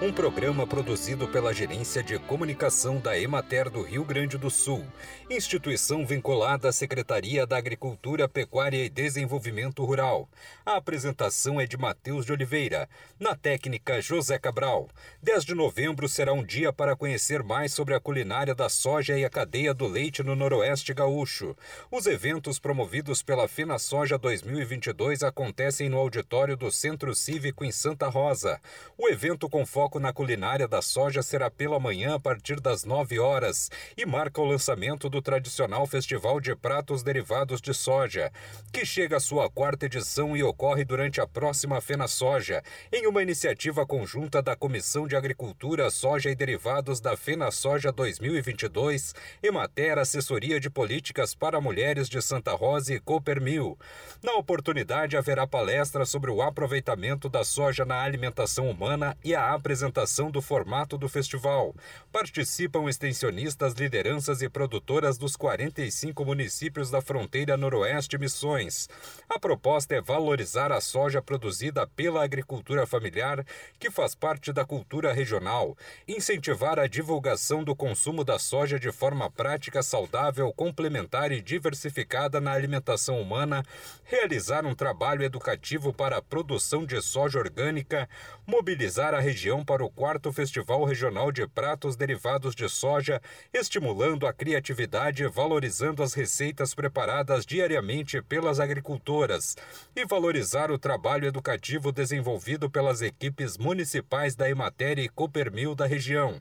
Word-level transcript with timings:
um 0.00 0.12
programa 0.12 0.66
produzido 0.66 1.26
pela 1.26 1.54
Gerência 1.54 2.02
de 2.02 2.18
Comunicação 2.18 2.98
da 2.98 3.18
Emater 3.18 3.70
do 3.70 3.80
Rio 3.80 4.04
Grande 4.04 4.36
do 4.36 4.50
Sul, 4.50 4.84
instituição 5.30 6.04
vinculada 6.04 6.68
à 6.68 6.72
Secretaria 6.72 7.46
da 7.46 7.56
Agricultura, 7.56 8.28
Pecuária 8.28 8.84
e 8.84 8.90
Desenvolvimento 8.90 9.82
Rural. 9.82 10.28
A 10.66 10.76
apresentação 10.76 11.58
é 11.58 11.66
de 11.66 11.78
Matheus 11.78 12.26
de 12.26 12.32
Oliveira, 12.32 12.86
na 13.18 13.34
técnica 13.34 13.98
José 14.02 14.38
Cabral. 14.38 14.86
10 15.22 15.46
de 15.46 15.54
novembro 15.54 16.06
será 16.10 16.34
um 16.34 16.44
dia 16.44 16.74
para 16.74 16.94
conhecer 16.94 17.42
mais 17.42 17.72
sobre 17.72 17.94
a 17.94 18.00
culinária 18.00 18.54
da 18.54 18.68
soja 18.68 19.18
e 19.18 19.24
a 19.24 19.30
cadeia 19.30 19.72
do 19.72 19.86
leite 19.86 20.22
no 20.22 20.36
Noroeste 20.36 20.92
Gaúcho. 20.92 21.56
Os 21.90 22.06
eventos 22.06 22.58
promovidos 22.58 23.22
pela 23.22 23.48
Fena 23.48 23.78
Soja 23.78 24.18
2022 24.18 25.22
acontecem 25.22 25.88
no 25.88 25.96
auditório 25.96 26.54
do 26.54 26.70
Centro 26.70 27.14
Cívico 27.14 27.64
em 27.64 27.72
Santa 27.72 28.08
Rosa. 28.08 28.60
O 28.98 29.08
evento 29.08 29.48
com 29.48 29.64
foco 29.64 29.85
foco 29.86 30.00
na 30.00 30.12
culinária 30.12 30.66
da 30.66 30.82
soja 30.82 31.22
será 31.22 31.48
pela 31.48 31.78
manhã 31.78 32.16
a 32.16 32.18
partir 32.18 32.58
das 32.58 32.84
9 32.84 33.20
horas 33.20 33.70
e 33.96 34.04
marca 34.04 34.40
o 34.40 34.44
lançamento 34.44 35.08
do 35.08 35.22
tradicional 35.22 35.86
Festival 35.86 36.40
de 36.40 36.56
Pratos 36.56 37.04
Derivados 37.04 37.60
de 37.60 37.72
Soja, 37.72 38.32
que 38.72 38.84
chega 38.84 39.18
à 39.18 39.20
sua 39.20 39.48
quarta 39.48 39.86
edição 39.86 40.36
e 40.36 40.42
ocorre 40.42 40.84
durante 40.84 41.20
a 41.20 41.26
próxima 41.26 41.80
Fena 41.80 42.08
Soja, 42.08 42.64
em 42.92 43.06
uma 43.06 43.22
iniciativa 43.22 43.86
conjunta 43.86 44.42
da 44.42 44.56
Comissão 44.56 45.06
de 45.06 45.14
Agricultura, 45.14 45.88
Soja 45.88 46.30
e 46.30 46.34
Derivados 46.34 47.00
da 47.00 47.16
Fena 47.16 47.52
Soja 47.52 47.92
2022, 47.92 49.14
Emater 49.40 49.98
Assessoria 49.98 50.58
de 50.58 50.68
Políticas 50.68 51.32
para 51.32 51.60
Mulheres 51.60 52.08
de 52.08 52.20
Santa 52.20 52.56
Rosa 52.56 52.92
e 52.92 52.98
Coopermil. 52.98 53.78
Na 54.20 54.32
oportunidade 54.32 55.16
haverá 55.16 55.46
palestra 55.46 56.04
sobre 56.04 56.32
o 56.32 56.42
aproveitamento 56.42 57.28
da 57.28 57.44
soja 57.44 57.84
na 57.84 58.02
alimentação 58.02 58.68
humana 58.68 59.16
e 59.22 59.32
a 59.32 59.54
apresentação 59.54 59.75
apresentação 59.76 60.30
do 60.30 60.40
formato 60.40 60.96
do 60.96 61.06
festival. 61.06 61.74
Participam 62.10 62.88
extensionistas, 62.88 63.74
lideranças 63.74 64.40
e 64.40 64.48
produtoras 64.48 65.18
dos 65.18 65.36
45 65.36 66.24
municípios 66.24 66.90
da 66.90 67.02
fronteira 67.02 67.58
Noroeste 67.58 68.16
Missões. 68.16 68.88
A 69.28 69.38
proposta 69.38 69.94
é 69.94 70.00
valorizar 70.00 70.72
a 70.72 70.80
soja 70.80 71.20
produzida 71.20 71.86
pela 71.86 72.24
agricultura 72.24 72.86
familiar, 72.86 73.44
que 73.78 73.90
faz 73.90 74.14
parte 74.14 74.50
da 74.50 74.64
cultura 74.64 75.12
regional, 75.12 75.76
incentivar 76.08 76.78
a 76.78 76.86
divulgação 76.86 77.62
do 77.62 77.76
consumo 77.76 78.24
da 78.24 78.38
soja 78.38 78.80
de 78.80 78.90
forma 78.90 79.30
prática, 79.30 79.82
saudável, 79.82 80.50
complementar 80.54 81.32
e 81.32 81.42
diversificada 81.42 82.40
na 82.40 82.52
alimentação 82.52 83.20
humana, 83.20 83.62
realizar 84.04 84.64
um 84.64 84.74
trabalho 84.74 85.22
educativo 85.22 85.92
para 85.92 86.16
a 86.16 86.22
produção 86.22 86.86
de 86.86 87.02
soja 87.02 87.38
orgânica, 87.38 88.08
mobilizar 88.46 89.12
a 89.12 89.20
região 89.20 89.64
para 89.66 89.84
o 89.84 89.90
quarto 89.90 90.32
Festival 90.32 90.84
Regional 90.84 91.32
de 91.32 91.46
Pratos 91.48 91.96
Derivados 91.96 92.54
de 92.54 92.68
Soja, 92.68 93.20
estimulando 93.52 94.24
a 94.24 94.32
criatividade 94.32 95.24
e 95.24 95.28
valorizando 95.28 96.04
as 96.04 96.14
receitas 96.14 96.72
preparadas 96.72 97.44
diariamente 97.44 98.22
pelas 98.22 98.60
agricultoras, 98.60 99.56
e 99.94 100.06
valorizar 100.06 100.70
o 100.70 100.78
trabalho 100.78 101.26
educativo 101.26 101.90
desenvolvido 101.90 102.70
pelas 102.70 103.02
equipes 103.02 103.58
municipais 103.58 104.36
da 104.36 104.48
Emater 104.48 105.00
e 105.00 105.08
Coopermil 105.08 105.74
da 105.74 105.84
região. 105.84 106.40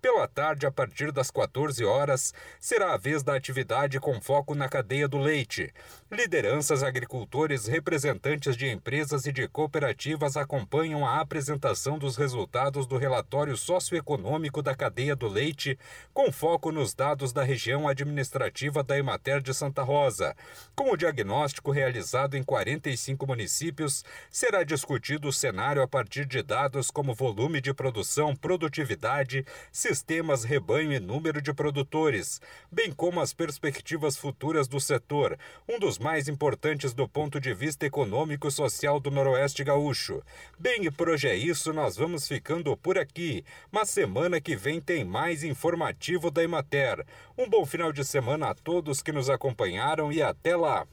Pela 0.00 0.28
tarde, 0.28 0.64
a 0.64 0.70
partir 0.70 1.10
das 1.10 1.28
14 1.28 1.84
horas, 1.84 2.32
será 2.60 2.94
a 2.94 2.96
vez 2.96 3.24
da 3.24 3.34
atividade 3.34 3.98
com 3.98 4.20
foco 4.20 4.54
na 4.54 4.68
cadeia 4.68 5.08
do 5.08 5.18
leite. 5.18 5.72
Lideranças, 6.10 6.84
agricultores, 6.84 7.66
representantes 7.66 8.56
de 8.56 8.68
empresas 8.68 9.26
e 9.26 9.32
de 9.32 9.48
cooperativas 9.48 10.36
acompanham 10.36 11.04
a 11.04 11.20
apresentação 11.20 11.98
dos 11.98 12.16
resultados 12.16 12.86
do 12.86 12.96
relatório 12.96 13.56
socioeconômico 13.56 14.62
da 14.62 14.74
cadeia 14.74 15.16
do 15.16 15.26
leite, 15.26 15.76
com 16.14 16.30
foco 16.30 16.70
nos 16.70 16.94
dados 16.94 17.32
da 17.32 17.42
região 17.42 17.88
administrativa 17.88 18.84
da 18.84 18.96
Emater 18.96 19.42
de 19.42 19.52
Santa 19.52 19.82
Rosa. 19.82 20.34
Com 20.76 20.92
o 20.92 20.96
diagnóstico 20.96 21.72
realizado 21.72 22.36
em 22.36 22.42
45 22.44 23.26
municípios, 23.26 24.04
será 24.30 24.62
discutido 24.62 25.28
o 25.28 25.32
cenário 25.32 25.82
a 25.82 25.88
partir 25.88 26.24
de 26.24 26.40
dados 26.40 26.88
como 26.88 27.14
volume 27.14 27.60
de 27.60 27.74
produção, 27.74 28.34
produtividade, 28.36 29.44
sistemas 29.72 30.44
rebanho 30.44 30.92
e 30.92 31.00
número 31.00 31.40
de 31.42 31.52
produtores, 31.52 32.40
bem 32.70 32.92
como 32.92 33.20
as 33.20 33.32
perspectivas 33.32 34.16
futuras 34.16 34.68
do 34.68 34.80
setor, 34.80 35.38
um 35.68 35.78
dos 35.78 35.98
mais 35.98 36.28
importantes 36.28 36.92
do 36.92 37.08
ponto 37.08 37.40
de 37.40 37.54
vista 37.54 37.86
econômico 37.86 38.48
e 38.48 38.50
social 38.50 39.00
do 39.00 39.10
Noroeste 39.10 39.64
Gaúcho. 39.64 40.22
Bem, 40.58 40.84
e 40.84 40.90
por 40.90 41.08
hoje 41.08 41.28
é 41.28 41.34
isso, 41.34 41.72
nós 41.72 41.96
vamos 41.96 42.28
ficando 42.28 42.76
por 42.76 42.98
aqui, 42.98 43.44
mas 43.70 43.90
semana 43.90 44.40
que 44.40 44.54
vem 44.54 44.80
tem 44.80 45.04
mais 45.04 45.42
informativo 45.42 46.30
da 46.30 46.42
Emater. 46.42 47.04
Um 47.36 47.48
bom 47.48 47.64
final 47.64 47.92
de 47.92 48.04
semana 48.04 48.50
a 48.50 48.54
todos 48.54 49.02
que 49.02 49.12
nos 49.12 49.30
acompanharam 49.30 50.12
e 50.12 50.22
até 50.22 50.56
lá! 50.56 50.86